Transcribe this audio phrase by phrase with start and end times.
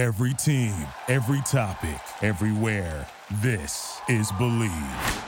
[0.00, 0.72] Every team,
[1.08, 3.06] every topic, everywhere.
[3.42, 5.24] This is Bleav.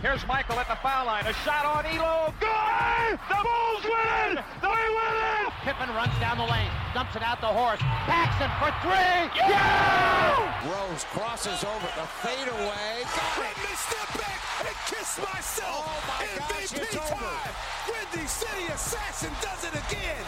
[0.00, 1.26] Here's Michael at the foul line.
[1.26, 2.32] A shot on Ehlo.
[2.40, 3.20] Good!
[3.28, 4.44] The Bulls win it!
[4.62, 5.52] They win it!
[5.68, 7.82] Pippen runs down the lane, dumps it out the Horace.
[8.08, 9.36] Paxson for three.
[9.36, 10.48] Yeah!
[10.64, 13.04] Rose crosses over the fadeaway.
[13.36, 15.84] Let me step back and kiss myself.
[15.86, 17.14] Oh my gosh, MVP it's over.
[17.14, 17.54] time.
[17.88, 20.24] Windy City Assassin does it again.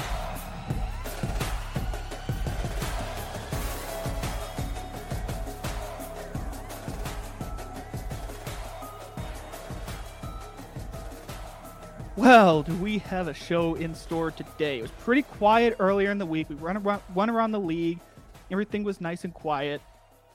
[12.17, 14.79] Well, do we have a show in store today?
[14.79, 16.49] It was pretty quiet earlier in the week.
[16.49, 17.99] We run around, went around the league.
[18.51, 19.83] Everything was nice and quiet.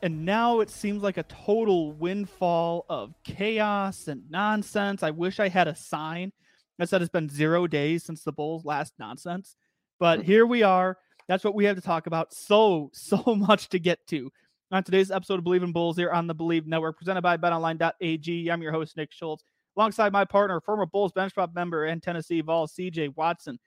[0.01, 5.03] And now it seems like a total windfall of chaos and nonsense.
[5.03, 6.31] I wish I had a sign
[6.77, 9.55] that said it's been zero days since the Bulls' last nonsense.
[9.99, 10.25] But mm-hmm.
[10.27, 10.97] here we are.
[11.27, 12.33] That's what we have to talk about.
[12.33, 14.31] So, so much to get to.
[14.71, 18.49] On today's episode of Bleav in Bulls here on the Bleav Network, presented by betonline.ag.
[18.49, 19.43] I'm your host, Nick Schultz
[19.79, 23.59] alongside my partner, former Bulls bench prop member and Tennessee Vols, CJ Watson.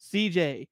[0.00, 0.66] CJ,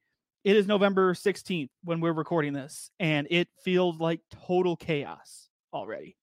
[0.45, 6.17] it is November 16th when we're recording this, and it feels like total chaos already.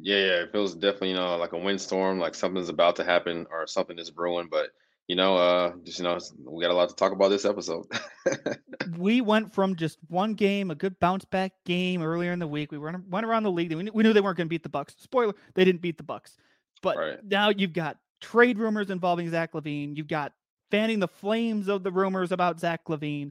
[0.00, 3.46] Yeah, yeah, it feels definitely, you know, like a windstorm, like something's about to happen
[3.50, 4.48] or something is brewing.
[4.50, 4.70] But
[5.08, 7.86] you know, uh, just you know, we got a lot to talk about this episode.
[8.98, 12.70] we went from just one game, a good bounce back game earlier in the week.
[12.70, 13.72] We went, went around the league.
[13.74, 14.94] We knew, we knew they weren't going to beat the Bucks.
[14.98, 16.36] Spoiler: they didn't beat the Bucks.
[16.82, 17.24] But Right.
[17.24, 19.96] now you've got trade rumors involving Zach LaVine.
[19.96, 20.32] You've got
[20.70, 23.30] fanning the flames of the rumors about Zach LaVine.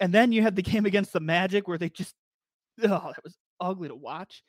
[0.00, 2.14] And then you had the game against the Magic where they just,
[2.82, 4.42] oh, that was ugly to watch.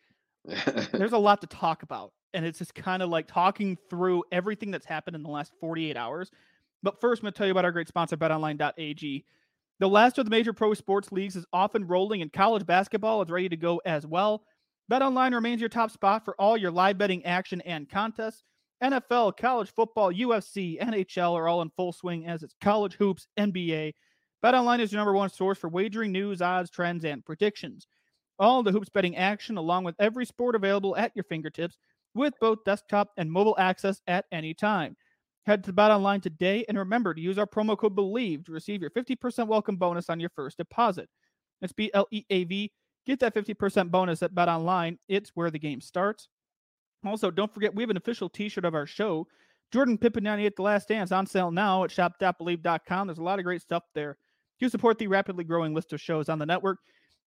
[0.92, 2.14] There's a lot to talk about.
[2.34, 5.98] And it's just kind of like talking through everything that's happened in the last 48
[5.98, 6.32] hours.
[6.82, 9.26] But first, I'm going to tell you about our great sponsor, betonline.ag.
[9.80, 13.30] The last of the major pro sports leagues is often rolling, and college basketball is
[13.30, 14.44] ready to go as well.
[14.92, 18.44] BetOnline remains your top spot for all your live betting action and contests.
[18.82, 23.94] NFL, college football, UFC, NHL are all in full swing as it's college hoops, NBA.
[24.44, 27.86] BetOnline is your number one source for wagering news, odds, trends, and predictions.
[28.40, 31.78] All the hoops betting action, along with every sport available at your fingertips,
[32.16, 34.98] with both desktop and mobile access at any time.
[35.46, 38.92] Head to BetOnline today and remember to use our promo code BLEAV to receive your
[38.92, 41.08] 50% welcome bonus on your first deposit.
[41.62, 42.72] It's B L E A V.
[43.06, 44.98] Get that 50% bonus at BetOnline.
[45.08, 46.28] It's where the game starts.
[47.06, 49.28] Also, don't forget we have an official T-shirt of our show.
[49.72, 53.08] Jordan Pippen 98 The Last Dance on sale now at shop.bleav.com.
[53.08, 54.18] There's a lot of great stuff there
[54.60, 56.80] to support the rapidly growing list of shows on the network.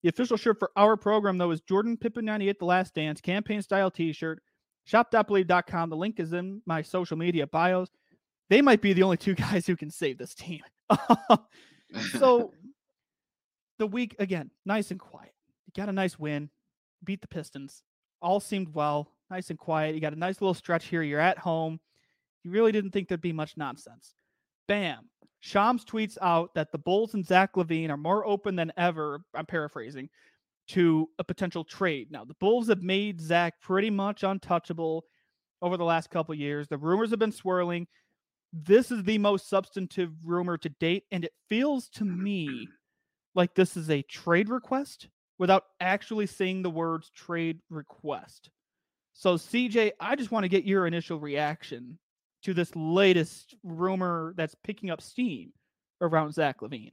[0.02, 3.62] The official shirt for our program, though, is Jordan Pippen 98 The Last Dance campaign
[3.62, 4.42] style T-shirt.
[4.84, 5.88] Shop.bleav.com.
[5.88, 7.88] The link is in my social media bios.
[8.50, 10.60] They might be the only two guys who can save this team.
[12.18, 12.52] so
[13.78, 15.32] the week again, nice and quiet.
[15.66, 16.50] You got a nice win,
[17.02, 17.82] beat the Pistons.
[18.20, 19.94] All seemed well, nice and quiet.
[19.94, 21.02] You got a nice little stretch here.
[21.02, 21.80] You're at home.
[22.42, 24.14] You really didn't think there'd be much nonsense.
[24.68, 25.08] Bam.
[25.40, 29.20] Shams tweets out that the Bulls and Zach LaVine are more open than ever.
[29.34, 30.08] I'm paraphrasing
[30.68, 32.10] to a potential trade.
[32.10, 35.04] Now, the Bulls have made Zach pretty much untouchable
[35.60, 36.68] over the last couple years.
[36.68, 37.86] The rumors have been swirling.
[38.52, 42.68] This is the most substantive rumor to date, and it feels to me
[43.34, 45.08] like this is a trade request
[45.38, 48.50] without actually saying the words trade request.
[49.14, 51.98] So, CJ, I just want to get your initial reaction
[52.42, 55.52] to this latest rumor that's picking up steam
[56.00, 56.91] around Zach LaVine.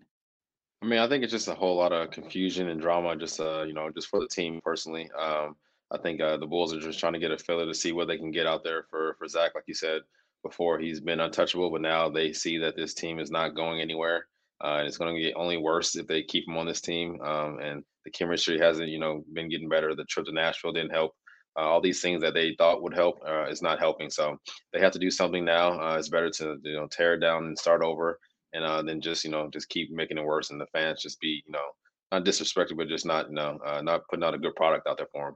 [0.84, 3.64] I mean, I think it's just a whole lot of confusion and drama, just uh,
[3.64, 5.10] you know, just for the team personally.
[5.20, 5.56] Um,
[5.92, 8.08] I think uh, the Bulls are just trying to get a filler to see what
[8.08, 9.52] they can get out there for for Zach.
[9.56, 10.02] Like you said
[10.44, 14.28] before, he's been untouchable, but now they see that this team is not going anywhere,
[14.64, 17.20] uh, and it's going to get only worse if they keep him on this team.
[17.22, 19.96] Um, and the chemistry hasn't, you know, been getting better.
[19.96, 21.14] The trip to Nashville didn't help.
[21.58, 24.10] Uh, all these things that they thought would help uh, is not helping.
[24.10, 24.38] So
[24.72, 25.80] they have to do something now.
[25.80, 28.20] Uh, it's better to you know tear it down and start over,
[28.54, 31.20] and uh, then just you know just keep making it worse, and the fans just
[31.20, 31.66] be you know
[32.12, 34.98] not disrespected, but just not you know uh, not putting out a good product out
[34.98, 35.36] there for them.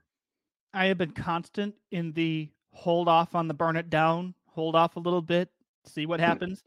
[0.73, 4.95] I have been constant in the hold off on the burn it down, hold off
[4.97, 5.49] a little bit,
[5.85, 6.63] see what happens.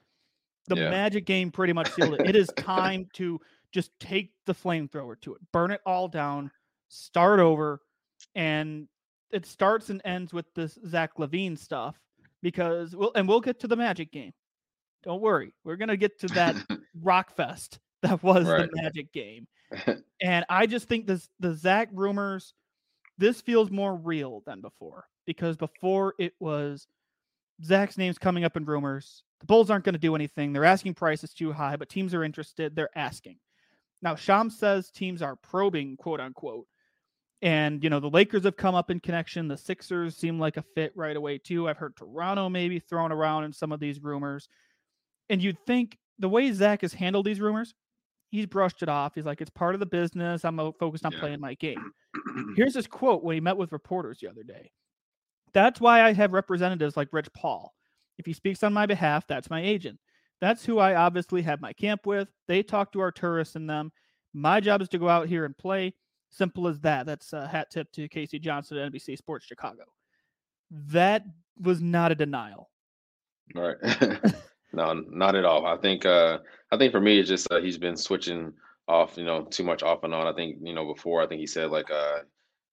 [0.66, 0.90] The Yeah.
[0.90, 2.22] Magic game pretty much sealed it.
[2.26, 3.40] It is time to
[3.72, 6.50] just take the flamethrower to it, burn it all down,
[6.88, 7.82] start over,
[8.34, 8.88] and
[9.32, 11.96] it starts and ends with this Zach LaVine stuff
[12.42, 14.32] because we'll and we'll get to the Magic game.
[15.04, 16.56] Don't worry, we're gonna get to that
[17.02, 18.70] rock fest that was Right.
[18.70, 19.46] the Magic game.
[20.20, 22.52] And I just think this the Zach rumors,
[23.18, 26.88] this feels more real than before because before it was
[27.62, 29.22] Zach's name's coming up in rumors.
[29.40, 30.52] The Bulls aren't going to do anything.
[30.52, 32.74] They're asking prices too high, but teams are interested.
[32.74, 33.36] They're asking.
[34.02, 36.66] Now, Shams says teams are probing, quote unquote.
[37.40, 39.46] And, you know, the Lakers have come up in connection.
[39.46, 41.68] The Sixers seem like a fit right away, too.
[41.68, 44.48] I've heard Toronto maybe thrown around in some of these rumors.
[45.28, 47.74] And you'd think the way Zach has handled these rumors,
[48.30, 49.14] he's brushed it off.
[49.14, 50.44] He's like, it's part of the business.
[50.44, 51.20] I'm focused on Yeah.
[51.20, 51.92] playing my game.
[52.56, 54.72] Here's his quote when he met with reporters the other day.
[55.54, 57.72] That's why I have representatives like Rich Paul.
[58.18, 59.98] If he speaks on my behalf, that's my agent.
[60.40, 62.28] That's who I obviously have my camp with.
[62.48, 63.92] They talk to our tourists and them.
[64.34, 65.94] My job is to go out here and play.
[66.30, 67.06] Simple as that.
[67.06, 68.38] That's a hat tip to K.C.
[68.38, 69.84] Johnson at NBC Sports Chicago.
[70.70, 71.24] That
[71.60, 72.70] was not a denial.
[73.54, 73.76] Right.
[74.72, 75.66] no, not at all.
[75.66, 76.38] I think uh
[76.70, 78.52] I think for me it's just uh, he's been switching
[78.86, 80.26] off, you know, too much off and on.
[80.26, 82.18] I think, you know, before I think he said like uh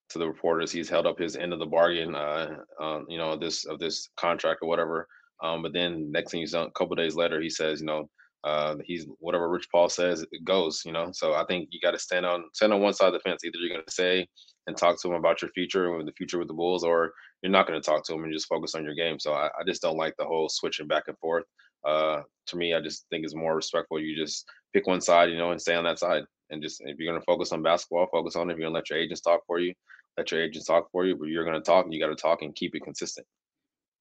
[0.09, 3.35] to the reporters he's held up his end of the bargain uh, uh you know,
[3.37, 5.07] this of this contract or whatever.
[5.41, 8.09] Um but then next thing you saw a couple days later he says, you know,
[8.45, 11.09] uh he's whatever Rich Paul says it goes, you know.
[11.11, 13.43] So I think you got to stand on stand on one side of the fence.
[13.43, 14.27] Either you're going to say
[14.67, 17.11] and talk to him about your future and the future with the Bulls or
[17.41, 19.19] you're not going to talk to him and just focus on your game.
[19.19, 21.43] So I, I just don't like the whole switching back and forth.
[21.85, 23.99] Uh, to me, I just think it's more respectful.
[23.99, 26.23] You just pick one side, you know, and stay on that side.
[26.49, 28.53] And just if you're going to focus on basketball, focus on it.
[28.53, 29.73] If you're going to let your agents talk for you,
[30.17, 31.15] let your agents talk for you.
[31.15, 33.27] But you're going to talk, and you got to talk and keep it consistent.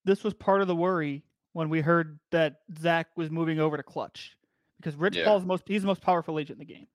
[0.05, 3.82] This was part of the worry when we heard that Zach was moving over to
[3.82, 4.36] Klutch
[4.78, 5.24] because Rich Yeah.
[5.24, 6.86] Paul's most he's the most powerful agent in the game.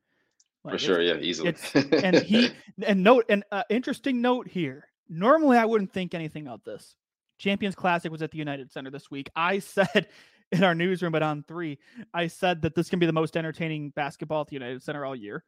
[0.62, 1.56] For Like, it's- sure, yeah, easily.
[2.04, 2.52] and he
[2.86, 4.86] and note an uh, interesting note here.
[5.10, 6.96] Normally, I wouldn't think anything of this.
[7.40, 9.30] Champions Classic was at the United Center this week.
[9.36, 10.08] I said
[10.52, 11.78] in our newsroom at On3,
[12.14, 15.16] I said that this can be the most entertaining basketball at the United Center all
[15.16, 15.44] year.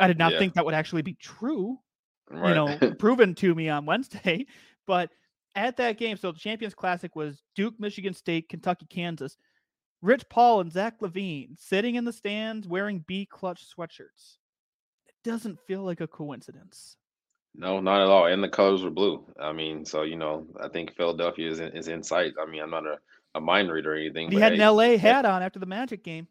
[0.00, 0.38] I did not Yeah.
[0.40, 1.78] think that would actually be true.
[2.30, 2.48] right.
[2.50, 4.46] You know, proven to me on Wednesday.
[4.86, 5.10] But
[5.54, 9.36] at that game, so the Champions Classic was Duke, Michigan State, Kentucky, Kansas.
[10.00, 14.36] Rich Paul and Zach LaVine sitting in the stands wearing B Klutch sweatshirts.
[15.08, 16.96] It doesn't feel like a coincidence.
[17.54, 18.26] No, not at all.
[18.26, 19.24] And the colors were blue.
[19.40, 22.34] I mean, so you know, I think Philadelphia is in, is in sight.
[22.40, 22.98] I mean, I'm not a,
[23.34, 24.30] a mind reader or anything.
[24.30, 26.28] He had hey, an LA eh hat on after the Magic game.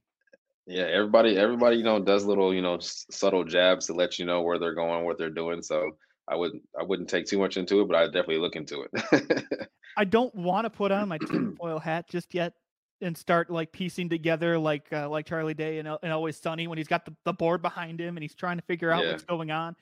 [0.65, 4.41] Yeah, everybody, everybody, you know, does little, you know, subtle jabs to let you know
[4.41, 5.61] where they're going, what they're doing.
[5.61, 5.91] So
[6.27, 9.69] I wouldn't, I wouldn't take too much into it, but I definitely look into it.
[9.97, 12.53] I don't want to put on my tinfoil hat just yet
[13.01, 16.77] and start like piecing together like uh, like Charlie Day and, and Always Sunny when
[16.77, 19.11] he's got the, the board behind him and he's trying to figure out Yeah.
[19.11, 19.75] what's going on.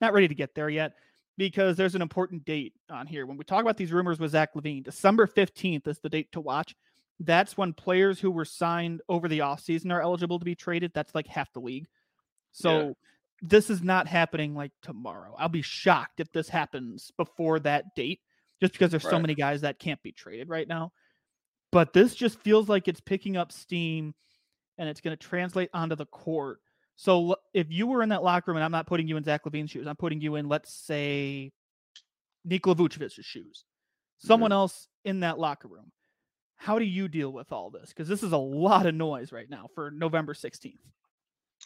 [0.00, 0.94] Not ready to get there yet
[1.36, 3.26] because there's an important date on here.
[3.26, 6.40] When we talk about these rumors with Zach LaVine, December 15th is the date to
[6.40, 6.74] watch.
[7.20, 10.92] That's when players who were signed over the offseason are eligible to be traded.
[10.94, 11.86] That's like half the league.
[12.52, 12.96] So
[13.42, 15.34] this is not happening like tomorrow.
[15.38, 18.20] I'll be shocked if this happens before that date,
[18.60, 20.92] just because there's so many guys that can't be traded right now.
[21.70, 24.14] But this just feels like it's picking up steam
[24.78, 26.60] and it's going to translate onto the court.
[26.96, 29.44] So if you were in that locker room, and I'm not putting you in Zach
[29.44, 31.52] LaVine's shoes, I'm putting you in, let's say,
[32.44, 33.64] Nikola Vucevic's shoes,
[34.18, 34.56] someone mm-hmm.
[34.56, 35.92] else in that locker room.
[36.56, 37.90] How do you deal with all this?
[37.90, 40.78] Because this is a lot of noise right now for November 16th.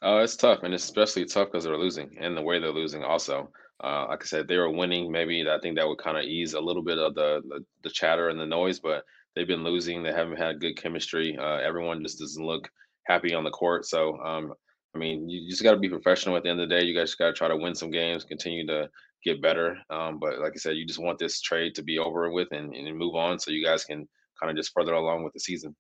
[0.02, 3.04] Oh, it's tough, and it's especially tough because they're losing, and the way they're losing
[3.04, 3.50] also.
[3.82, 5.10] Uh, like I said, they were winning.
[5.10, 7.90] Maybe I think that would kind of ease a little bit of the, the the
[7.90, 9.04] chatter and the noise, but
[9.34, 10.02] they've been losing.
[10.02, 11.36] They haven't had good chemistry.
[11.40, 12.68] Uh, everyone just doesn't look
[13.06, 13.86] happy on the court.
[13.86, 14.52] So, um,
[14.94, 16.84] I mean, you just got to be professional at the end of the day.
[16.84, 18.88] You guys got to try to win some games, continue to
[19.24, 19.76] get better.
[19.90, 22.74] Um, but like I said, you just want this trade to be over with and,
[22.74, 24.08] and move on, so you guys can
[24.40, 25.74] kind of just further along with the season.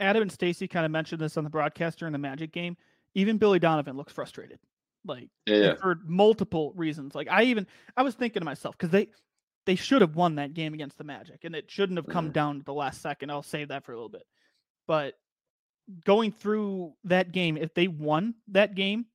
[0.00, 2.76] Adam and Stacey kind of mentioned this on the broadcast during the Magic game.
[3.14, 4.58] Even Billy Donovan looks frustrated,
[5.04, 5.74] like Yeah, yeah.
[5.74, 7.14] for multiple reasons.
[7.14, 7.66] Like I even
[7.96, 9.08] I was thinking to myself because they
[9.66, 12.32] they should have won that game against the Magic, and it shouldn't have come Mhm.
[12.32, 13.30] down to the last second.
[13.30, 14.26] I'll save that for a little bit.
[14.88, 15.14] But
[16.04, 19.06] going through that game, if they won that game,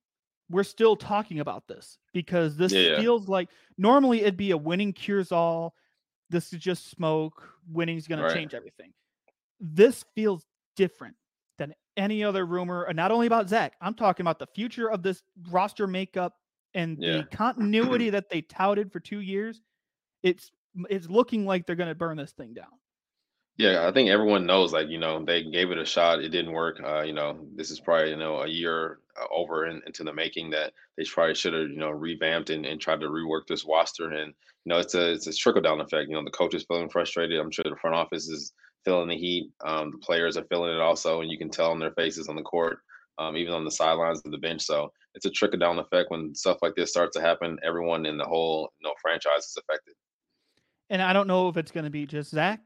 [0.50, 2.98] we're still talking about this because this yeah.
[3.00, 5.74] feels like normally it'd be a winning cures all.
[6.30, 7.46] This is just smoke.
[7.68, 8.28] Winning's going Right.
[8.28, 8.94] to change everything.
[9.60, 11.16] This feels different
[11.58, 13.74] than any other rumor, and not only about Zach.
[13.80, 16.34] I'm talking about the future of this roster makeup
[16.74, 17.18] and Yeah.
[17.18, 19.60] the continuity that they touted for two years.
[20.22, 20.50] It's
[20.88, 22.70] it's looking like they're going to burn this thing down.
[23.56, 26.20] Yeah, I think everyone knows, like, you know, they gave it a shot.
[26.20, 26.80] It didn't work.
[26.80, 30.12] Uh, you know, this is probably, you know, a year uh, over in, into the
[30.12, 33.64] making that they probably should have, you know, revamped and, and tried to rework this
[33.64, 34.10] roster.
[34.12, 34.32] And,
[34.64, 36.08] you know, it's a, it's a trickle down effect.
[36.08, 37.40] You know, the coach is feeling frustrated.
[37.40, 38.52] I'm sure the front office is
[38.84, 39.50] feeling the heat.
[39.64, 41.20] Um, the players are feeling it also.
[41.20, 42.78] And you can tell on their faces on the court,
[43.18, 44.62] um, even on the sidelines of the bench.
[44.62, 47.58] So it's a trickle down effect when stuff like this starts to happen.
[47.64, 49.94] Everyone in the whole, you know, franchise is affected.
[50.90, 52.60] And I don't know if it's going to be just Zach.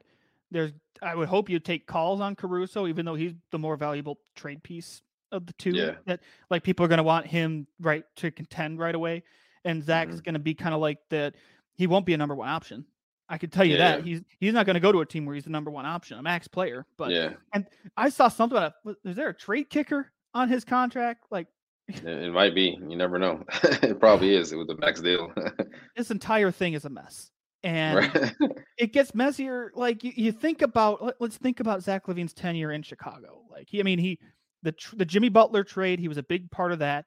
[0.51, 4.19] There's I would hope you take calls on Caruso, even though he's the more valuable
[4.35, 5.01] trade piece
[5.31, 5.71] of the two.
[5.71, 5.95] Yeah.
[6.05, 9.23] That like people are going to want him right to contend right away,
[9.65, 10.23] and Zach's Mhm.
[10.23, 11.35] going to be kind of like that.
[11.73, 12.85] He won't be a number one option.
[13.29, 15.25] I can tell you Yeah, that he's he's not going to go to a team
[15.25, 16.85] where he's the number one option, a max player.
[16.97, 17.65] But yeah, and
[17.97, 21.25] I saw something about is there a trade kicker on his contract?
[21.31, 21.47] Like
[21.87, 22.77] it, it might be.
[22.87, 23.43] You never know.
[23.63, 25.31] it probably is with the max deal.
[25.95, 27.31] this entire thing is a mess,
[27.63, 28.35] and right.
[28.77, 29.71] it gets messier.
[29.75, 33.41] Like you, you think about, let, us think about Zach LaVine's tenure in Chicago.
[33.49, 34.19] Like he, I mean, he,
[34.63, 37.05] the the Jimmy Butler trade, he was a big part of that.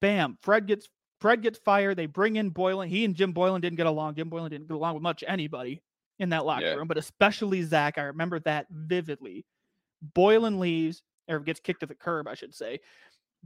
[0.00, 0.88] Bam, Fred gets
[1.20, 1.96] Fred gets fired.
[1.96, 2.88] They bring in Boylen.
[2.88, 4.14] He and Jim Boylen didn't get along.
[4.16, 5.82] Jim Boylen didn't get along with much anybody
[6.18, 6.74] in that locker Yeah.
[6.74, 7.98] room, but especially Zach.
[7.98, 9.44] I remember that vividly.
[10.14, 12.80] Boylen leaves or gets kicked to the curb, I should say.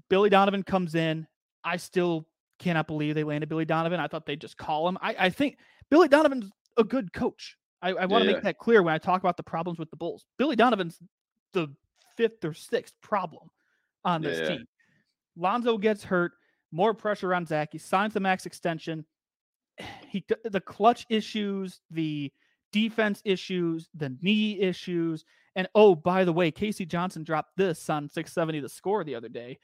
[0.08, 1.26] Billy Donovan comes in.
[1.64, 2.26] I still
[2.58, 4.00] cannot believe they landed Billy Donovan.
[4.00, 4.98] I thought they'd just call him.
[5.00, 5.58] I, I think
[5.90, 7.56] Billy Donovan's a good coach.
[7.82, 8.34] I, I want to Yeah.
[8.34, 10.26] make that clear when I talk about the problems with the Bulls.
[10.38, 10.98] Billy Donovan's
[11.52, 11.68] the
[12.16, 13.48] fifth or sixth problem
[14.04, 14.48] on this Yeah.
[14.56, 14.66] team.
[15.36, 16.32] Lonzo gets hurt,
[16.72, 17.70] more pressure on Zach.
[17.72, 19.04] He signs the max extension.
[20.08, 22.32] He the clutch issues, the
[22.72, 25.24] defense issues, the knee issues,
[25.56, 26.86] and oh, by the way, K.C.
[26.86, 29.58] Johnson dropped this on 670 the score the other day.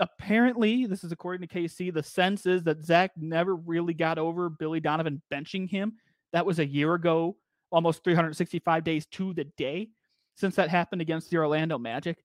[0.00, 4.48] Apparently, this is according to KC, the sense is that Zach never really got over
[4.48, 5.94] Billy Donovan benching him.
[6.32, 7.36] That was a year ago,
[7.70, 9.90] almost 365 days to the day
[10.36, 12.24] since that happened against the Orlando Magic.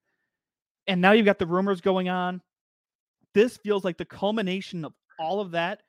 [0.88, 2.42] And now you've got the rumors going on.
[3.36, 5.84] This feels like the culmination of all of that.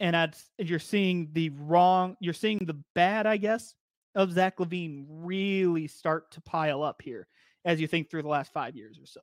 [0.00, 3.74] And you're seeing the wrong, you're seeing the bad, I guess,
[4.14, 7.28] of Zach LaVine really start to pile up here
[7.64, 9.20] as you think through the last five years or so.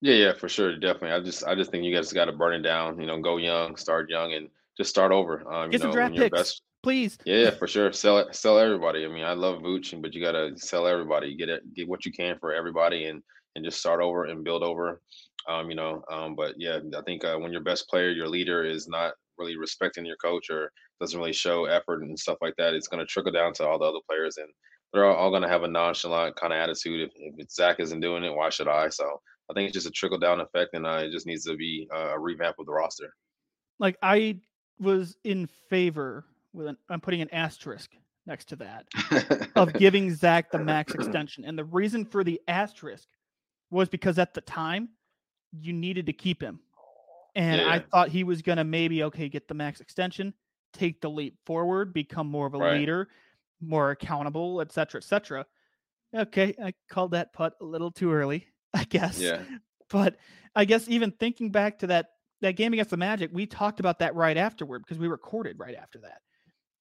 [0.00, 1.12] Yeah, yeah, for sure, definitely.
[1.12, 3.00] I just, I just think you guys got to burn it down.
[3.00, 5.42] You know, go young, start young, and just start over.
[5.52, 6.38] Um, Get you some know, draft picks.
[6.38, 6.62] best.
[6.82, 7.18] Please.
[7.24, 7.92] Yeah, yeah, for sure.
[7.92, 9.04] Sell it, sell everybody.
[9.04, 11.36] I mean, I love Vooch, but you gotta sell everybody.
[11.36, 13.22] Get it, get what you can for everybody, and
[13.54, 15.02] and just start over and build over.
[15.48, 18.64] Um, you know, um, but yeah, I think uh, when your best player, your leader,
[18.64, 20.70] is not really respecting your coach or
[21.00, 23.86] doesn't really show effort and stuff like that, it's gonna trickle down to all the
[23.86, 24.48] other players, and
[24.92, 27.08] they're all, all gonna have a nonchalant kind of attitude.
[27.08, 28.88] If, if Zach isn't doing it, why should I?
[28.90, 29.20] So
[29.50, 31.88] I think it's just a trickle down effect, and uh, it just needs to be
[31.94, 33.12] uh, a revamp of the roster.
[33.78, 34.40] Like I
[34.78, 37.90] was in favor with an, I'm putting an asterisk
[38.26, 38.86] next to that
[39.56, 41.44] of giving Zach the max extension.
[41.44, 43.08] And the reason for the asterisk
[43.70, 44.90] was because at the time
[45.52, 46.60] you needed to keep him.
[47.34, 50.34] And I thought he was going to maybe, okay, get the max extension,
[50.72, 52.72] take the leap forward, become more of a Right.
[52.74, 53.08] leader,
[53.60, 55.46] more accountable, et cetera, et cetera.
[56.14, 56.54] Okay.
[56.62, 59.20] I called that putt a little too early, I guess.
[59.20, 59.44] yeah,
[59.88, 60.16] But
[60.54, 63.98] I guess even thinking back to that that game against the Magic, we talked about
[63.98, 66.22] that right afterward because we recorded right after that.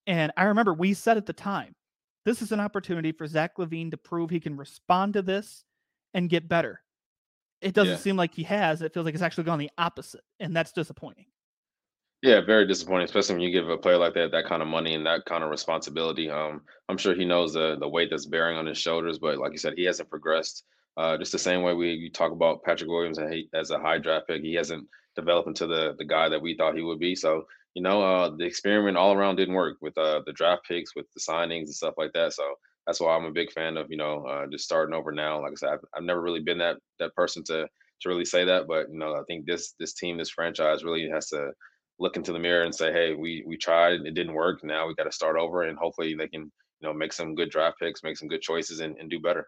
[0.07, 1.75] And I remember we said at the time,
[2.25, 5.65] this is an opportunity for Zach LaVine to prove he can respond to this
[6.13, 6.81] and get better.
[7.61, 7.97] It doesn't Yeah.
[7.97, 8.81] seem like he has.
[8.81, 11.25] It feels like it's actually gone the opposite, and that's disappointing.
[12.21, 14.93] Yeah, very disappointing, especially when you give a player like that that kind of money
[14.93, 16.29] and that kind of responsibility.
[16.29, 19.51] Um, I'm sure he knows the the weight that's bearing on his shoulders, but like
[19.53, 20.65] you said, he hasn't progressed.
[20.97, 23.79] Uh, just the same way we you talk about Patrick Williams and he, as a
[23.79, 24.85] high draft pick, he hasn't
[25.15, 27.15] developed into the the guy that we thought he would be.
[27.15, 30.95] So you know, uh, the experiment all around didn't work with uh, the draft picks,
[30.95, 32.33] with the signings and stuff like that.
[32.33, 32.55] So
[32.89, 35.43] that's why I'm a big fan of you know uh, just starting over now.
[35.43, 37.67] Like I said, I've, I've never really been that that person to
[38.01, 41.07] to really say that, but you know, I think this this team, this franchise, really
[41.07, 41.51] has to
[41.99, 44.63] look into the mirror and say, hey, we we tried, it didn't work.
[44.63, 47.51] Now we got to start over, and hopefully they can you know make some good
[47.51, 49.47] draft picks, make some good choices, and, and do better.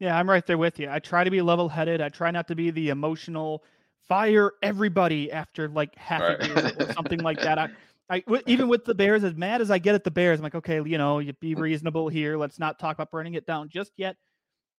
[0.00, 0.88] Yeah, I'm right there with you.
[0.88, 2.00] I try to be level headed.
[2.00, 3.64] I try not to be the emotional
[4.08, 7.58] fire everybody after like half a year or something like that.
[7.58, 7.68] I,
[8.10, 10.42] I w- even with the Bears, as mad as I get at the Bears, I'm
[10.44, 11.60] like, okay, you know, you be mm.
[11.60, 12.36] reasonable here.
[12.38, 14.16] Let's not talk about burning it down just yet.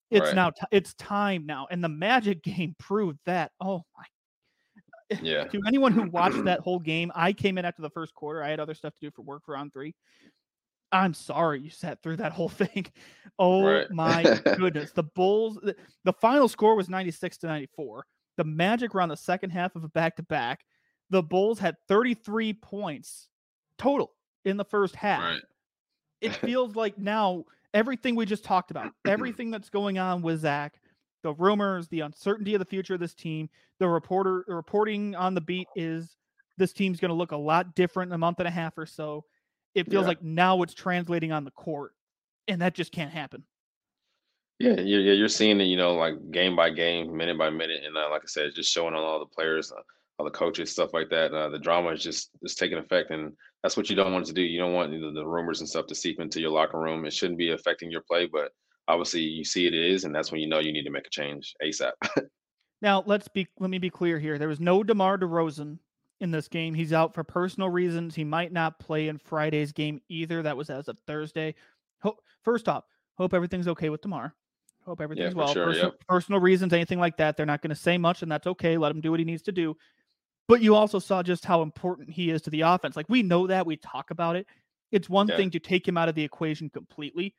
[0.09, 0.35] It's Right.
[0.35, 3.51] now, t- it's time now, and the Magic game proved that.
[3.61, 5.19] Oh my!
[5.21, 5.43] Yeah.
[5.51, 8.43] To anyone who watched that whole game, I came in after the first quarter.
[8.43, 9.93] I had other stuff to do for work for round three.
[10.91, 12.87] I'm sorry you sat through that whole thing.
[13.37, 13.91] Oh Right.
[13.91, 14.23] my
[14.57, 14.91] goodness.
[14.91, 18.05] The Bulls, the, the final score was 96 to 94.
[18.37, 20.61] The Magic were on the second half of a back to back.
[21.09, 23.29] The Bulls had 33 points
[23.77, 24.11] total
[24.45, 25.21] in the first half.
[25.23, 25.41] Right.
[26.21, 30.79] It feels like now everything we just talked about, everything that's going on with Zach,
[31.23, 33.49] the rumors, the uncertainty of the future of this team,
[33.79, 36.15] the reporter the reporting on the beat is
[36.57, 38.85] this team's going to look a lot different in a month and a half or
[38.85, 39.23] so.
[39.75, 40.09] It feels Yeah.
[40.09, 41.93] like now it's translating on the court,
[42.47, 43.43] and that just can't happen.
[44.59, 47.81] Yeah, you're, yeah, you're seeing it, you know, like game by game, minute by minute,
[47.85, 49.79] and uh, like I said, just showing on all the players, uh,
[50.19, 51.33] all the coaches, stuff like that.
[51.33, 53.31] Uh, the drama is just just taking effect, and
[53.63, 54.41] that's what you don't want to do.
[54.41, 57.05] You don't want the, the rumors and stuff to seep into your locker room.
[57.05, 58.51] It shouldn't be affecting your play, but
[58.89, 61.09] obviously you see it is, and that's when you know you need to make a
[61.09, 61.91] change ASAP.
[62.81, 64.37] Now let's be let me be clear here.
[64.37, 65.79] There was no DeMar DeRozan
[66.21, 66.73] in this game.
[66.73, 68.15] He's out for personal reasons.
[68.15, 70.41] He might not play in Friday's game either.
[70.41, 71.55] That was as of Thursday.
[72.03, 72.85] Ho- First off,
[73.15, 74.33] hope everything's okay with DeMar.
[74.85, 75.53] Hope everything's for well.
[75.53, 78.77] sure, personal reasons, anything like that, they're not going to say much, and that's okay.
[78.77, 79.75] Let him do what he needs to do.
[80.49, 82.95] But you also saw just how important he is to the offense.
[82.97, 84.47] Like we know that we talk about it.
[84.91, 85.37] It's one Yeah.
[85.37, 87.35] thing to take him out of the equation completely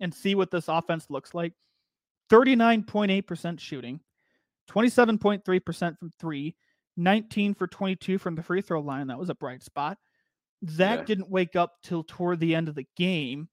[0.00, 1.52] and see what this offense looks like.
[2.30, 4.00] 39.8% shooting,
[4.70, 6.56] 27.3% from three,
[6.96, 9.08] 19 for 22 from the free throw line.
[9.08, 9.98] That was a bright spot.
[10.66, 11.04] Zach Yeah.
[11.04, 13.50] didn't wake up till toward the end of the game.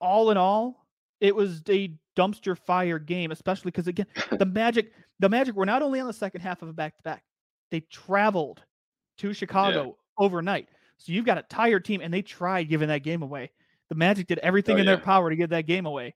[0.00, 0.88] All in all,
[1.20, 4.06] it was a dumpster fire game, especially because again,
[4.42, 7.02] the Magic, the Magic were not only on the second half of a back to
[7.04, 7.22] back,
[7.70, 8.62] they traveled
[9.18, 10.68] to Chicago overnight.
[10.98, 13.50] So you've got a tired team, and they tried giving that game away.
[13.88, 16.14] The Magic did everything Oh, in their power to give that game away,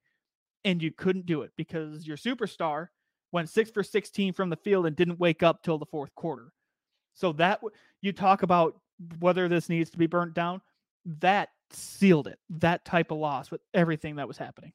[0.65, 2.89] and you couldn't do it because your superstar
[3.31, 6.53] went six for 16 from the field and didn't wake up till the fourth quarter.
[7.15, 7.61] So that
[8.01, 8.79] you talk about
[9.21, 10.61] whether this needs to be burnt down,
[11.21, 12.39] that sealed it.
[12.51, 14.73] That type of loss with everything that was happening.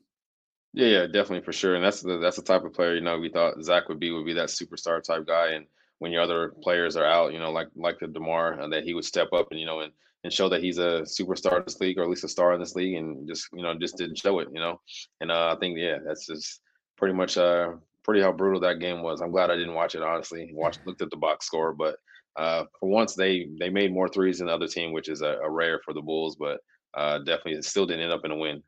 [0.74, 1.76] Yeah, yeah, definitely for sure.
[1.76, 4.12] And that's the that's the type of player, you know, we thought Zach would be
[4.12, 5.52] would be that superstar type guy.
[5.52, 5.66] And
[6.00, 8.94] when your other players are out, you know, like like the Demar, uh, that he
[8.94, 9.92] would step up and you know and
[10.24, 12.60] and show that he's a superstar in this league or at least a star in
[12.60, 14.80] this league, and just you know just didn't show it, you know.
[15.22, 16.62] And uh, I think yeah, that's just
[16.98, 17.74] pretty much uh
[18.04, 19.22] pretty how brutal that game was.
[19.22, 20.52] I'm glad I didn't watch it honestly.
[20.54, 21.98] Watched looked at the box score, but
[22.36, 25.38] uh for once they they made more threes than the other team, which is a,
[25.44, 26.60] a rare for the Bulls, but
[26.94, 28.64] uh definitely it still didn't end up in a win.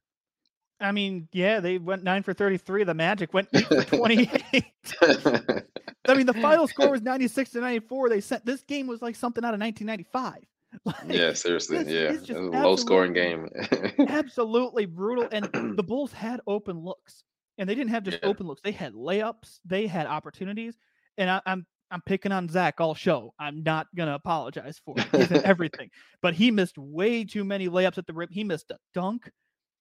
[0.81, 2.85] I mean, yeah, they went nine for 33.
[2.85, 4.63] The Magic went eight for 28.
[6.09, 8.09] I mean, the final score was 96 to 94.
[8.09, 10.43] They sent this game was like something out of 1995.
[10.85, 13.49] Like, yeah, seriously, this yeah, is it just was a low scoring game.
[14.07, 15.27] absolutely brutal.
[15.31, 17.23] And the Bulls had open looks,
[17.57, 18.29] and they didn't have just Yeah.
[18.29, 18.61] open looks.
[18.61, 19.61] They had layups.
[19.65, 20.77] They had opportunities.
[21.17, 23.33] And I, I'm I'm picking on Zach all show.
[23.39, 25.31] I'm not gonna apologize for it.
[25.43, 25.89] Everything,
[26.21, 28.29] but he missed way too many layups at the rim.
[28.31, 29.31] He missed a dunk.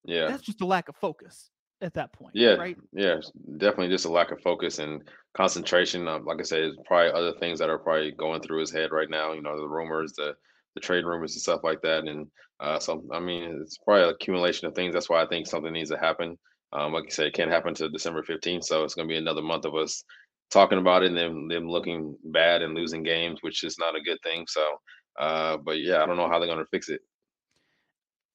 [0.05, 2.35] yeah, That's just a lack of focus at that point.
[2.35, 2.77] Yeah, Right.
[2.93, 3.21] yeah,
[3.57, 6.09] definitely just a lack of focus and concentration.
[6.09, 9.09] Um, like I said, probably other things that are probably going through his head right
[9.09, 9.33] now.
[9.33, 10.35] You know, the rumors, the
[10.75, 12.05] the trade rumors and stuff like that.
[12.05, 14.93] And uh, so, I mean, it's probably an accumulation of things.
[14.93, 16.37] That's why I think something needs to happen.
[16.73, 19.17] Um, like you said, it can't happen to December 15th, so it's going to be
[19.19, 20.05] another month of us
[20.51, 24.03] talking about it and then them looking bad and losing games, which is not a
[24.03, 24.45] good thing.
[24.47, 24.77] So,
[25.19, 27.01] uh, but yeah, I don't know how they're going to fix it.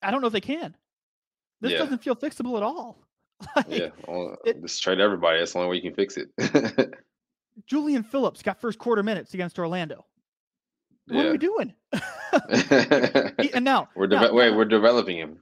[0.02, 0.76] I don't know if they can.
[1.62, 1.80] This Yeah.
[1.80, 3.08] doesn't feel fixable at all.
[3.56, 5.40] Like, Yeah, well, it- just trade everybody.
[5.40, 6.30] That's the only way you can fix it.
[7.68, 10.06] Julian Phillips got first quarter minutes against Orlando.
[11.08, 11.32] What are Yeah.
[11.32, 11.74] we doing?
[13.40, 15.38] He- and now, We're now- wait, we're developing him.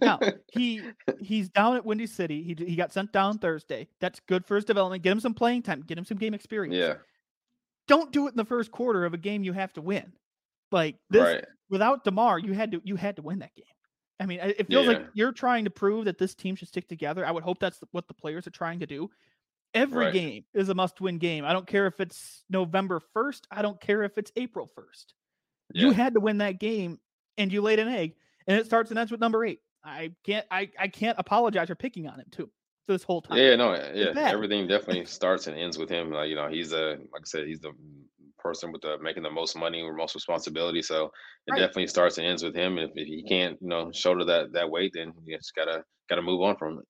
[0.00, 0.18] now
[0.52, 0.80] he
[1.20, 2.42] he's down at Windy City.
[2.42, 3.88] He he got sent down Thursday.
[4.00, 5.02] That's good for his development.
[5.02, 5.82] Get him some playing time.
[5.86, 6.74] Get him some game experience.
[6.76, 6.94] yeah,
[7.88, 10.12] Don't do it in the first quarter of a game you have to win.
[10.72, 11.44] Like this right.
[11.68, 13.64] without Demar, you had to you had to win that game.
[14.20, 17.24] I mean, it feels like you're trying to prove that this team should stick together.
[17.26, 19.10] I would hope that's what the players are trying to do.
[19.72, 20.12] Every Right.
[20.12, 21.44] game is a must-win game.
[21.44, 23.46] I don't care if it's November 1st.
[23.50, 25.14] I don't care if it's April 1st.
[25.72, 26.98] You had to win that game
[27.38, 29.60] and you laid an egg and it starts and ends with number 8.
[29.82, 32.50] I can't I I can't apologize for picking on him too
[32.92, 33.44] this whole time.
[33.44, 34.14] Yeah, no, yeah.
[34.28, 36.10] Everything definitely starts and ends with him.
[36.10, 37.72] Like you know, he's a like I said, he's the
[38.38, 40.82] person with the making the most money or most responsibility.
[40.82, 41.10] So
[41.46, 41.54] it Right.
[41.54, 42.76] definitely starts and ends with him.
[42.78, 45.84] And if, if he can't, you know, shoulder that that weight, then you just gotta
[46.08, 46.84] gotta move on from it.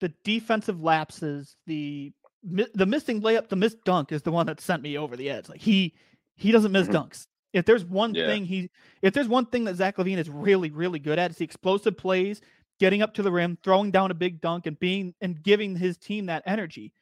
[0.00, 4.82] the defensive lapses, the the missing layup, the missed dunk is the one that sent
[4.82, 5.48] me over the edge.
[5.48, 5.96] Like he
[6.36, 6.88] he doesn't miss Mhm.
[6.88, 7.26] dunks.
[7.52, 8.24] If there's one Yeah.
[8.24, 8.70] thing he
[9.02, 11.96] if there's one thing that Zach LaVine is really really good at, it's the explosive
[11.96, 12.40] plays,
[12.78, 15.98] getting up to the rim, throwing down a big dunk, and being and giving his
[15.98, 16.92] team that energy.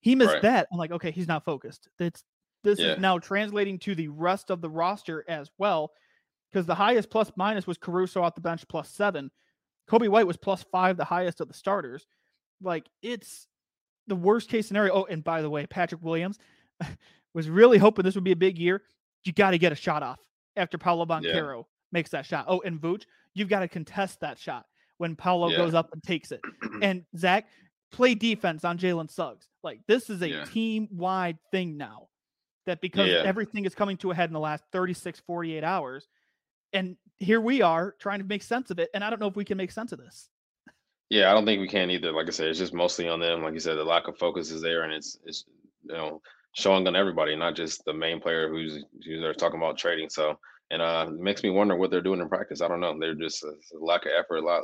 [0.00, 0.42] He missed Right.
[0.42, 0.68] that.
[0.72, 1.88] I'm like, okay, he's not focused.
[1.98, 2.24] It's
[2.64, 2.92] this Yeah.
[2.92, 5.92] is now translating to the rest of the roster as well,
[6.50, 9.30] because the highest plus minus was Caruso off the bench plus seven.
[9.88, 12.06] Coby White was plus five, the highest of the starters.
[12.60, 13.46] Like it's
[14.06, 14.92] the worst case scenario.
[14.94, 16.38] Oh, and by the way, Patrick Williams
[17.34, 18.82] was really hoping this would be a big year.
[19.24, 20.20] You got to get a shot off
[20.56, 22.46] after Paolo Banchero makes that shot.
[22.48, 23.04] Oh, and Vooch,
[23.34, 24.66] you've got to contest that shot
[24.98, 25.56] when Paolo Yeah.
[25.56, 26.42] goes up and takes it.
[26.82, 27.48] And Zach,
[27.90, 29.48] play defense on Jalen Suggs.
[29.62, 30.44] Like this is a Yeah.
[30.44, 32.08] team wide thing now.
[32.66, 33.22] That because Yeah.
[33.24, 36.06] everything is coming to a head in the last 36, 48 hours.
[36.74, 38.90] And here we are trying to make sense of it.
[38.92, 40.28] And I don't know if we can make sense of this.
[41.08, 42.12] Yeah, I don't think we can either.
[42.12, 43.42] Like I said, it's just mostly on them.
[43.42, 45.46] Like you said, the lack of focus is there, and it's it's
[45.84, 46.20] you know
[46.54, 50.10] showing on everybody, not just the main player who's who they're talking about trading.
[50.10, 50.38] So
[50.70, 52.60] and uh, it makes me wonder what they're doing in practice.
[52.60, 52.96] I don't know.
[52.98, 54.62] They're just a lack of effort, a lot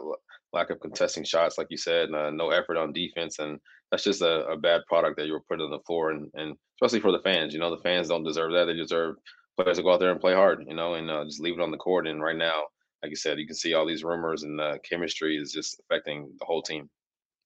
[0.52, 3.58] lack of contesting shots, like you said, uh, no effort on defense, and
[3.90, 6.56] that's just a, a, bad product that you were putting on the floor, and, and
[6.76, 7.52] especially for the fans.
[7.52, 8.66] You know, the fans don't deserve that.
[8.66, 9.16] They deserve
[9.58, 10.64] players to go out there and play hard.
[10.66, 12.06] You know, and uh, just leave it on the court.
[12.06, 12.64] And right now,
[13.02, 16.30] like you said, you can see all these rumors, and the chemistry is just affecting
[16.38, 16.88] the whole team.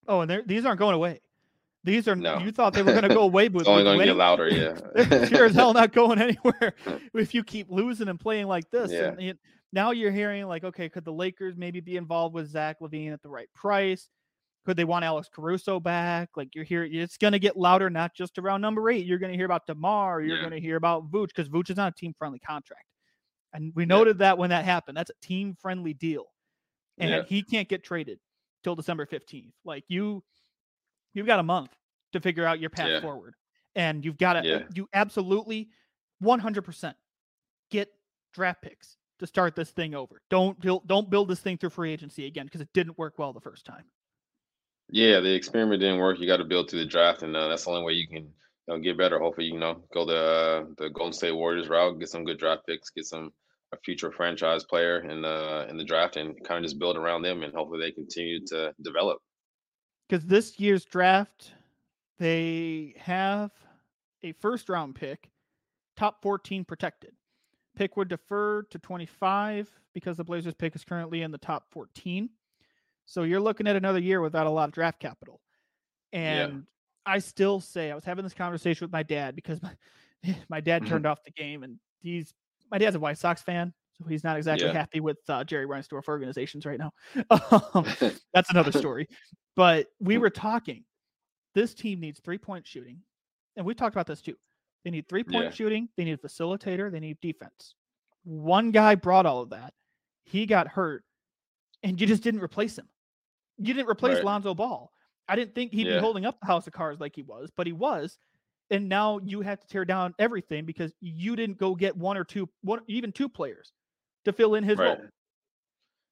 [0.07, 1.21] Oh, and these aren't going away.
[1.85, 2.39] These are no.
[2.39, 4.49] you thought they were going to go away, but it's only going to get louder.
[4.99, 6.75] Yeah, sure as hell not going anywhere
[7.15, 8.91] if you keep losing and playing like this.
[8.91, 9.15] Yeah.
[9.19, 9.39] And,
[9.73, 13.23] now you're hearing like, okay, could the Lakers maybe be involved with Zach LaVine at
[13.23, 14.09] the right price?
[14.65, 16.31] Could they want Alex Caruso back?
[16.37, 19.07] Like you're hearing, it's going to get louder, not just around number eight.
[19.07, 20.21] You're going to hear about Demar.
[20.21, 20.43] You're yeah.
[20.43, 22.85] going to hear about Vooch because Vooch is not a team friendly contract,
[23.53, 24.27] and we noted yeah.
[24.27, 24.97] that when that happened.
[24.97, 26.27] That's a team friendly deal,
[26.99, 27.23] and yeah.
[27.27, 28.19] he can't get traded
[28.63, 29.55] till December fifteenth.
[29.65, 30.23] Like you,
[31.19, 31.77] you've got a month
[32.13, 33.35] to figure out your path forward,
[33.75, 35.69] and you've got to you absolutely,
[36.21, 36.97] one hundred percent
[37.71, 37.93] get
[38.33, 40.23] draft picks to start this thing over.
[40.31, 43.33] Don't build don't build this thing through free agency again because it didn't work well
[43.33, 43.85] the first time.
[44.91, 46.19] Yeah, the experiment didn't work.
[46.19, 48.25] You got to build through the draft, and uh, that's the only way you can
[48.25, 48.33] you
[48.69, 49.19] know, get better.
[49.19, 52.63] Hopefully, you know, go the uh, the Golden State Warriors route, get some good draft
[52.67, 53.33] picks, get some
[53.73, 57.23] a future franchise player in the in the draft, and kind of just build around
[57.23, 59.19] them, and hopefully they continue to develop.
[60.09, 61.53] Because this year's draft,
[62.19, 63.51] they have
[64.23, 65.31] a first round pick,
[65.97, 67.13] top fourteen protected.
[67.77, 72.29] Pick would defer to 25 because the Blazers pick is currently in the top 14.
[73.07, 75.41] So you're looking at another year without a lot of draft capital.
[76.13, 77.15] And yeah.
[77.15, 79.71] I still say I was having this conversation with my dad because my,
[80.49, 80.91] my dad mm-hmm.
[80.91, 82.35] turned off the game and he's
[82.71, 84.73] my dad's a White Sox fan, so he's not exactly yeah.
[84.73, 86.93] happy with uh, Jerry Reinsdorf organizations right now.
[87.75, 87.87] Um,
[88.33, 89.09] that's another story.
[89.57, 90.85] But we were talking.
[91.55, 92.99] This team needs three point shooting,
[93.57, 94.37] and we talked about this too.
[94.85, 95.51] They need three point yeah.
[95.51, 95.89] shooting.
[95.97, 96.93] They need a facilitator.
[96.93, 97.75] They need defense.
[98.25, 99.73] One guy brought all of that.
[100.25, 101.03] He got hurt,
[101.83, 102.89] and you just didn't replace him.
[103.57, 104.25] You didn't replace right.
[104.25, 104.93] Lonzo Ball.
[105.29, 105.95] I didn't think he'd yeah.
[105.95, 108.19] be holding up the house of cards like he was, but he was.
[108.71, 112.25] And now you have to tear down everything because you didn't go get one or
[112.25, 113.73] two, one even two players
[114.29, 114.99] to fill in his right.
[114.99, 115.09] role.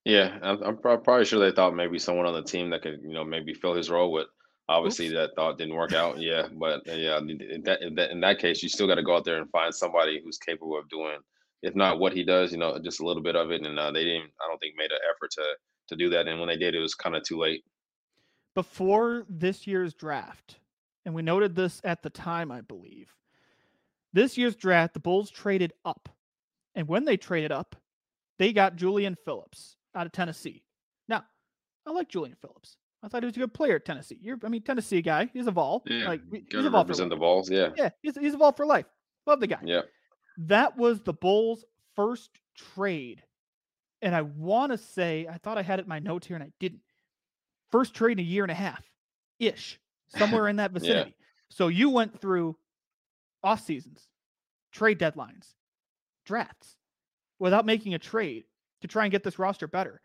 [0.05, 3.13] Yeah, I'm, I'm probably sure they thought maybe someone on the team that could, you
[3.13, 4.27] know, maybe fill his role with
[4.69, 5.15] Obviously, Oops.
[5.15, 6.19] that thought didn't work out.
[6.21, 9.03] Yeah, but uh, yeah, in that, in that in that case, you still got to
[9.03, 11.19] go out there and find somebody who's capable of doing,
[11.63, 13.65] if not what he does, you know, just a little bit of it.
[13.65, 15.45] And uh, they didn't, I don't think, made an effort to
[15.89, 16.27] to do that.
[16.27, 17.63] And when they did, it was kind of too late.
[18.57, 20.59] Before this year's draft,
[21.05, 23.15] and we noted this at the time, I believe.
[24.13, 26.09] This year's draft, the Bulls traded up,
[26.75, 27.77] and when they traded up,
[28.39, 30.63] they got Julian Phillips out of Tennessee.
[31.09, 31.25] Now,
[31.87, 32.77] I like Julian Phillips.
[33.03, 34.19] I thought he was a good player at Tennessee.
[34.21, 35.31] You're, I mean, Tennessee guy.
[35.33, 35.85] He's a Vol.
[35.87, 37.51] Yeah, like he's a Vol represent the Vols.
[37.51, 37.91] Yeah, yeah.
[38.03, 38.87] He's he's a Vol for life.
[39.27, 39.61] Love the guy.
[39.65, 39.83] Yeah.
[40.39, 42.31] That was the Bulls' first
[42.75, 43.23] trade,
[44.03, 46.45] and I want to say I thought I had it in my notes here, and
[46.45, 46.81] I didn't.
[47.71, 48.83] First trade in a year and a half,
[49.39, 51.15] ish, somewhere in that vicinity.
[51.19, 51.25] yeah.
[51.51, 52.57] So you went through
[53.43, 54.09] off seasons,
[54.73, 55.55] trade deadlines,
[56.25, 56.76] drafts,
[57.39, 58.45] without making a trade
[58.83, 60.01] to try and get this roster better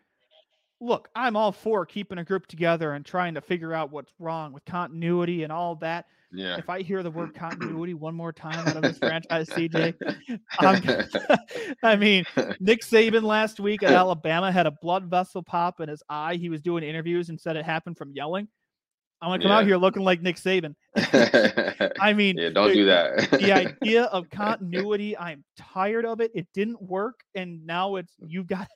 [0.81, 4.51] look, I'm all for keeping a group together and trying to figure out what's wrong
[4.51, 6.07] with continuity and all that.
[6.33, 6.57] Yeah.
[6.57, 11.37] If I hear the word continuity one more time out of this franchise, CJ, I'm,
[11.83, 12.25] I mean,
[12.59, 16.35] Nick Saban last week at Alabama had a blood vessel pop in his eye.
[16.35, 18.47] He was doing interviews and said it happened from yelling.
[19.21, 19.57] I'm gonna come yeah.
[19.57, 20.73] out here looking like Nick Saban.
[21.99, 23.31] I mean, yeah, don't the, do that.
[23.31, 23.51] the
[23.83, 26.31] idea of continuity, I'm tired of it.
[26.33, 28.67] It didn't work, and now it's you've got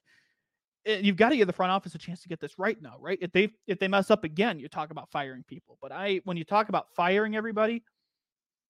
[0.85, 2.95] Eh, you've got to give the front office a chance to get this right now,
[2.99, 3.17] right?
[3.21, 5.77] If they if they mess up again, you talk about firing people.
[5.81, 7.83] But I when you talk about firing everybody,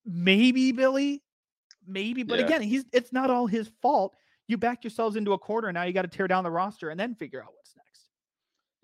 [0.05, 1.21] maybe Billy,
[1.85, 2.45] maybe, but yeah.
[2.45, 4.15] again, he's it's not all his fault.
[4.47, 5.71] You backed yourselves into a corner.
[5.71, 7.84] Now you got to tear down the roster and then figure out what's next.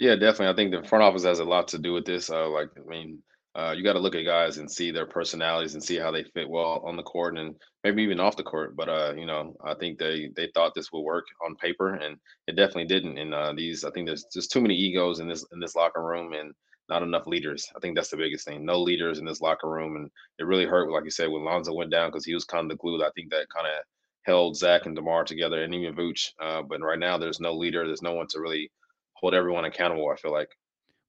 [0.02, 0.48] Yeah, definitely.
[0.50, 2.30] I think the front office has a lot to do with this.
[2.30, 3.24] Uh, like, I mean,
[3.56, 6.24] uh, you got to look at guys and see their personalities and see how they
[6.24, 8.76] fit well on the court and maybe even off the court.
[8.76, 12.18] But uh, you know, I think they they thought this would work on paper, and
[12.48, 13.18] it definitely didn't.
[13.20, 16.04] And uh, these, I think there's just too many egos in this in this locker
[16.04, 16.54] room, and
[16.90, 17.68] not enough leaders.
[17.76, 18.66] I think that's the biggest thing.
[18.66, 21.74] No leaders in this locker room, and it really hurt, like you said, when Lonzo
[21.74, 23.04] went down because he was kind of the glue.
[23.04, 23.84] I think that kind of
[24.26, 26.32] held Zach and Demar together, and even Vooch.
[26.40, 27.86] Uh, but right now, there's no leader.
[27.86, 28.72] There's no one to really
[29.22, 30.10] hold everyone accountable.
[30.10, 30.50] I feel like.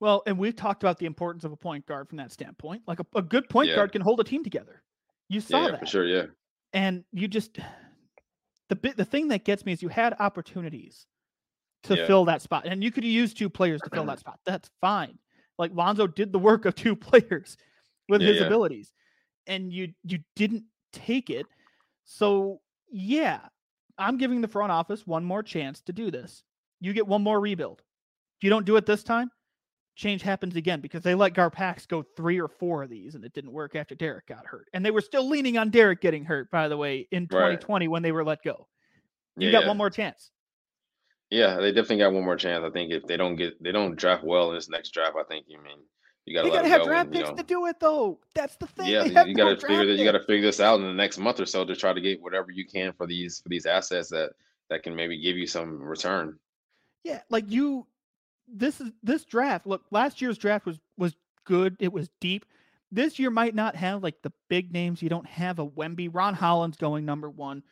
[0.01, 2.83] Well, and we've talked about the importance of a point guard from that standpoint.
[2.89, 3.77] Like a, a good point yeah.
[3.77, 4.83] guard can hold a team together.
[5.29, 6.05] You saw yeah, that for sure.
[6.05, 6.27] Yeah.
[6.73, 7.59] And you just
[8.69, 11.07] the bit the thing that gets me is you had opportunities
[11.85, 12.07] to yeah.
[12.07, 14.41] fill that spot, and you could use two players to fill that spot.
[14.45, 15.19] That's fine.
[15.59, 17.57] Like Lonzo did the work of two players
[18.09, 18.93] with his abilities,
[19.47, 21.47] and you you didn't take it.
[22.05, 23.41] So yeah,
[23.99, 26.43] I'm giving the front office one more chance to do this.
[26.81, 27.83] You get one more rebuild.
[28.43, 29.31] If you don't do it this time,
[29.95, 33.33] change happens again because they let Garpax go three or four of these and it
[33.35, 34.69] didn't work after Derek got hurt.
[34.73, 37.93] And they were still leaning on Derek getting hurt, by the way, in 2020 right.
[37.93, 38.67] when they were let go.
[39.37, 39.69] You yeah, got yeah.
[39.69, 40.33] one more chance.
[41.31, 42.65] Yeah, they definitely got one more chance.
[42.65, 45.23] I think if they don't get they don't draft well in this next draft, I
[45.23, 45.79] think you mean
[46.25, 48.19] you gotta, gotta have draft and, picks know, to do it though.
[48.35, 48.89] That's the thing.
[48.89, 51.39] Yeah, you, you gotta figure that you gotta figure this out in the next month
[51.39, 54.33] or so to try to get whatever you can for these for these assets that
[54.69, 56.41] that can maybe give you some return.
[57.05, 57.87] Yeah, like you
[58.49, 59.67] this is this draft.
[59.67, 61.77] Look, last year's draft was was good.
[61.81, 62.45] It was deep.
[62.91, 65.03] This year might not have like the big names.
[65.03, 66.11] You don't have a Wemby.
[66.13, 67.63] Ron Holland's going number one.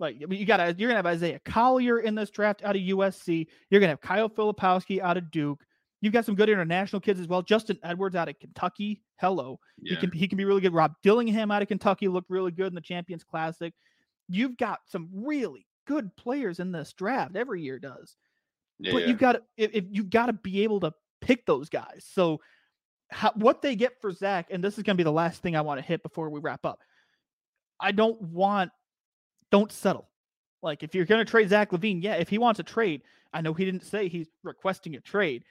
[0.00, 3.46] Like you got to you're gonna have Isaiah Collier in this draft out of USC.
[3.70, 5.64] You're gonna have Kyle Filipowski out of Duke.
[6.00, 7.42] You've got some good international kids as well.
[7.42, 9.02] Justin Edwards out of Kentucky.
[9.20, 9.94] Hello, yeah.
[9.94, 10.74] he can he can be really good.
[10.74, 13.72] Rob Dillingham out of Kentucky looked really good in the Champions Classic.
[14.28, 17.36] You've got some really good players in this draft.
[17.36, 18.16] Every year does.
[18.78, 22.06] Yeah, but you got if, if you got to be able to pick those guys.
[22.12, 22.40] So
[23.10, 25.56] how, what they get for Zach, and this is going to be the last thing
[25.56, 26.80] I want to hit before we wrap up.
[27.80, 28.70] I don't want,
[29.50, 30.08] don't settle.
[30.62, 33.40] Like if you're going to trade Zach LaVine, yeah, if he wants a trade, I
[33.40, 35.44] know he didn't say he's requesting a trade.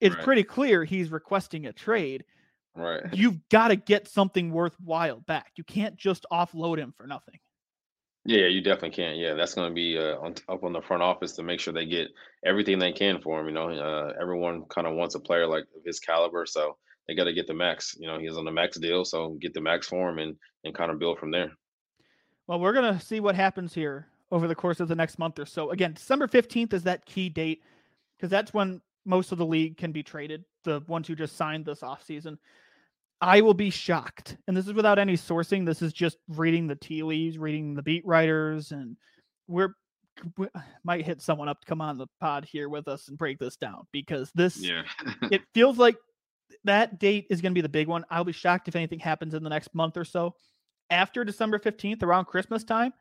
[0.00, 0.24] It's right.
[0.24, 2.24] pretty clear he's requesting a trade.
[2.74, 3.02] Right.
[3.12, 5.52] You've got to get something worthwhile back.
[5.56, 7.38] You can't just offload him for nothing.
[8.26, 9.16] Yeah, you definitely can't.
[9.16, 11.72] Yeah, that's going to be uh, on, up on the front office to make sure
[11.72, 12.08] they get
[12.44, 13.46] everything they can for him.
[13.46, 16.76] You know, uh, everyone kind of wants a player like his caliber, so
[17.08, 17.96] they got to get the max.
[17.98, 20.74] You know, he's on the max deal, so get the max for him and and
[20.74, 21.50] kind of build from there.
[22.46, 25.46] Well, we're gonna see what happens here over the course of the next month or
[25.46, 25.70] so.
[25.70, 27.62] Again, December fifteenth is that key date
[28.16, 30.44] because that's when most of the league can be traded.
[30.64, 32.36] The ones who just signed this offseason.
[33.20, 34.36] I will be shocked.
[34.46, 35.66] And this is without any sourcing.
[35.66, 38.96] This is just reading the tea leaves, reading the beat writers, and
[39.46, 39.74] we're
[40.36, 40.48] we
[40.84, 43.56] might hit someone up to come on the pod here with us and break this
[43.56, 44.82] down because this yeah
[45.30, 45.96] it feels like
[46.64, 48.04] that date is going to be the big one.
[48.10, 50.34] I'll be shocked if anything happens in the next month or so.
[50.90, 52.92] After December 15th, around Christmas time,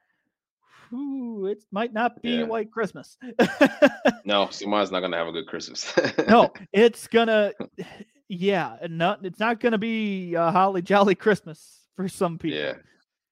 [0.89, 2.43] whew, it might not be yeah.
[2.43, 3.17] white Christmas.
[4.25, 5.91] no, Suma's not going to have a good Christmas.
[6.27, 7.53] no, it's going to
[8.29, 12.59] yeah, and not it's not going to be a holly jolly Christmas for some people.
[12.59, 12.75] Yeah,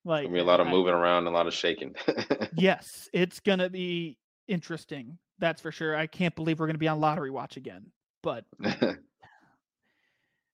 [0.04, 1.96] like gonna be a lot of I, moving around, a lot of shaking.
[2.56, 5.20] yes, it's going to be interesting.
[5.40, 5.96] That's for sure.
[5.96, 7.92] I can't believe we're going to be on lottery watch again.
[8.24, 8.96] But you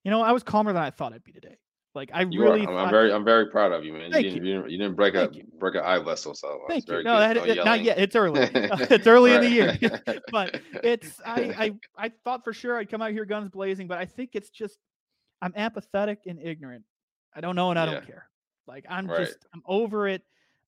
[0.03, 1.57] know, I was calmer than I thought I'd be today.
[1.95, 2.75] Like I you really, are.
[2.75, 4.11] I'm, very, I'm very proud of you, man.
[4.11, 4.63] Thank you, didn't, you.
[4.67, 5.43] you didn't, break a you.
[5.59, 7.03] break an eye vessel, so thank you.
[7.03, 7.99] No, that, no not yet.
[7.99, 8.41] It's early.
[8.53, 9.77] it's early in the year,
[10.31, 11.21] but it's.
[11.23, 11.41] I,
[11.95, 14.49] I, I thought for sure I'd come out here guns blazing, but I think it's
[14.49, 14.79] just
[15.39, 16.83] I'm apathetic and ignorant.
[17.35, 17.91] I don't know and I yeah.
[17.91, 18.27] don't care.
[18.65, 19.19] Like I'm right.
[19.19, 20.23] just I'm over it.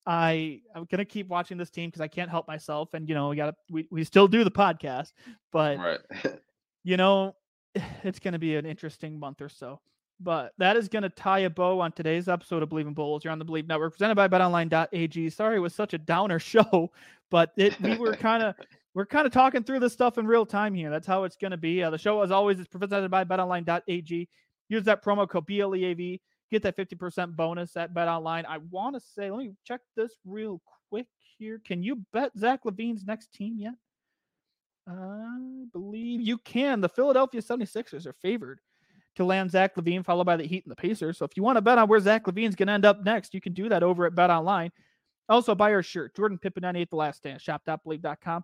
[0.06, 3.30] I I'm gonna keep watching this team because I can't help myself, and you know
[3.30, 5.12] we got we we still do the podcast,
[5.52, 6.00] but right.
[6.84, 7.36] you know
[8.04, 9.82] it's gonna be an interesting month or so.
[10.20, 13.24] But that is going to tie a bow on today's episode of Bleav in Bulls.
[13.24, 15.30] You're on the Bleav Network, presented by BetOnline.ag.
[15.30, 16.92] Sorry, it was such a downer show,
[17.30, 18.56] but it we were kind of
[18.94, 20.90] we're kind of talking through this stuff in real time here.
[20.90, 21.84] That's how it's going to be.
[21.84, 24.30] Uh, the show, as always, is presented by BetOnline.ag.
[24.70, 26.22] Use that promo code BLEAV.
[26.50, 28.46] Get that 50% bonus at BetOnline.
[28.48, 31.60] I want to say, let me check this real quick here.
[31.66, 33.74] Can you bet Zach LaVine's next team yet?
[34.88, 36.80] I believe you can.
[36.80, 38.62] The Philadelphia 76ers are favored
[39.16, 41.18] to land Zach LaVine, followed by the Heat and the Pacers.
[41.18, 43.34] So if you want to bet on where Zach LaVine's going to end up next,
[43.34, 44.72] you can do that over at Bet Online.
[45.28, 48.44] Also, buy our shirt, Jordan Pippen 98 The Last Stand, shop.bleav.com.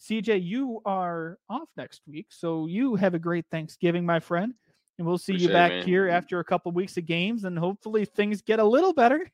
[0.00, 4.54] CJ, you are off next week, so you have a great Thanksgiving, my friend.
[4.98, 7.44] And we'll see Appreciate you back it, here after a couple of weeks of games,
[7.44, 9.28] and hopefully things get a little better,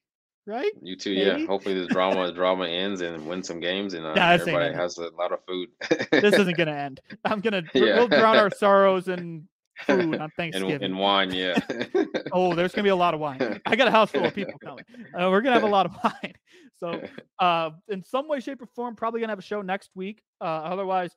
[0.47, 0.70] right?
[0.83, 1.40] You too, Maybe?
[1.42, 1.47] yeah.
[1.47, 5.09] Hopefully this drama drama ends and win some games, and uh, nah, everybody has a
[5.18, 5.70] lot of food.
[6.12, 7.01] this isn't gonna end.
[7.25, 7.97] I'm gonna yeah.
[7.97, 9.49] we'll drown our sorrows and
[9.87, 10.74] food on Thanksgiving.
[10.74, 11.58] and, and wine, yeah.
[12.32, 13.60] oh, there's gonna be a lot of wine.
[13.66, 14.84] I got a house full of people coming.
[15.18, 16.34] Uh, we're gonna have a lot of wine.
[16.76, 17.02] So,
[17.38, 20.22] uh, in some way, shape, or form, probably gonna have a show next week.
[20.40, 21.12] Uh, otherwise,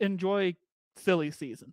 [0.00, 0.54] enjoy
[0.96, 1.72] silly season.